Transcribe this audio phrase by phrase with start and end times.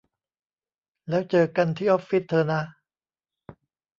[1.09, 2.61] แล้วเจอกันที่ออฟฟิศเธอนะ